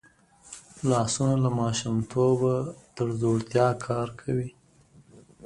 لاسونه 0.89 1.35
له 1.43 1.49
ماشومتوبه 1.59 2.53
تر 2.95 3.07
زوړتیا 3.19 3.67
کار 3.87 4.07
کوي 4.21 4.49